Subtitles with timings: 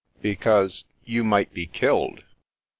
[0.29, 2.23] "Because— ^you might be killed."